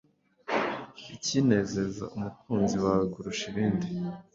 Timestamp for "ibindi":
3.51-3.87